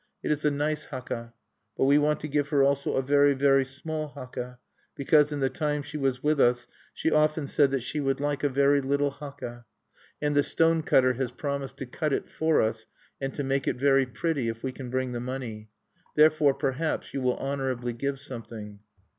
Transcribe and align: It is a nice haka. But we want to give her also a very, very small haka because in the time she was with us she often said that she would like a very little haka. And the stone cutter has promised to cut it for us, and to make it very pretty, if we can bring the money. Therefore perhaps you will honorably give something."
It 0.23 0.31
is 0.31 0.43
a 0.43 0.49
nice 0.49 0.85
haka. 0.85 1.31
But 1.77 1.83
we 1.85 1.99
want 1.99 2.21
to 2.21 2.27
give 2.27 2.47
her 2.47 2.63
also 2.63 2.93
a 2.95 3.03
very, 3.03 3.33
very 3.35 3.63
small 3.63 4.07
haka 4.07 4.57
because 4.95 5.31
in 5.31 5.41
the 5.41 5.49
time 5.51 5.83
she 5.83 5.95
was 5.97 6.23
with 6.23 6.41
us 6.41 6.65
she 6.91 7.11
often 7.11 7.45
said 7.45 7.69
that 7.69 7.83
she 7.83 7.99
would 7.99 8.19
like 8.19 8.43
a 8.43 8.49
very 8.49 8.81
little 8.81 9.11
haka. 9.11 9.65
And 10.19 10.35
the 10.35 10.41
stone 10.41 10.81
cutter 10.81 11.13
has 11.13 11.29
promised 11.31 11.77
to 11.77 11.85
cut 11.85 12.13
it 12.13 12.27
for 12.31 12.63
us, 12.63 12.87
and 13.21 13.31
to 13.35 13.43
make 13.43 13.67
it 13.67 13.75
very 13.75 14.07
pretty, 14.07 14.47
if 14.47 14.63
we 14.63 14.71
can 14.71 14.89
bring 14.89 15.11
the 15.11 15.19
money. 15.19 15.69
Therefore 16.15 16.55
perhaps 16.55 17.13
you 17.13 17.21
will 17.21 17.35
honorably 17.37 17.93
give 17.93 18.19
something." 18.19 18.79